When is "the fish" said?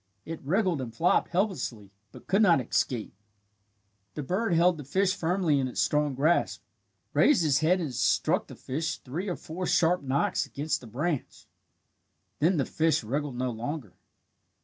4.79-5.15, 8.47-8.97, 12.57-13.03